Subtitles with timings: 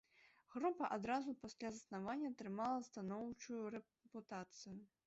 [0.53, 4.77] Група адразу пасля заснавання атрымала станоўчую рэпутацыю.